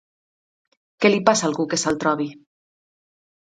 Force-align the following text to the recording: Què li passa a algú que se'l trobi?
Què 1.05 1.11
li 1.11 1.19
passa 1.27 1.45
a 1.45 1.49
algú 1.51 1.67
que 1.75 1.79
se'l 1.83 2.01
trobi? 2.05 2.29